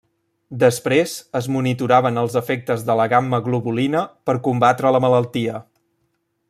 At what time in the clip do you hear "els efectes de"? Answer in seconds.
2.21-2.97